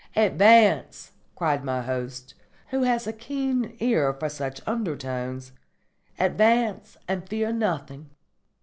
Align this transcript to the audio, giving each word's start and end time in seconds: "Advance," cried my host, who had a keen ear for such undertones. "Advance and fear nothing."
"Advance," 0.15 1.11
cried 1.35 1.63
my 1.63 1.83
host, 1.83 2.33
who 2.69 2.81
had 2.81 3.05
a 3.05 3.13
keen 3.13 3.77
ear 3.79 4.11
for 4.15 4.29
such 4.29 4.59
undertones. 4.65 5.51
"Advance 6.17 6.97
and 7.07 7.29
fear 7.29 7.53
nothing." 7.53 8.09